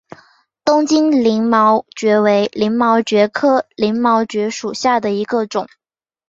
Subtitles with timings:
[0.65, 5.67] 东京鳞毛蕨为鳞毛蕨科鳞毛蕨属下的一个种。